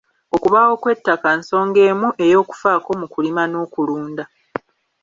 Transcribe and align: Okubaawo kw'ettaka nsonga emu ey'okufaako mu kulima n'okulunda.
Okubaawo 0.35 0.73
kw'ettaka 0.81 1.29
nsonga 1.39 1.79
emu 1.89 2.07
ey'okufaako 2.25 2.89
mu 2.99 3.07
kulima 3.13 3.43
n'okulunda. 3.47 4.23